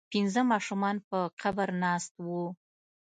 [0.13, 2.43] پنځه ماشومان په قبر ناست وو.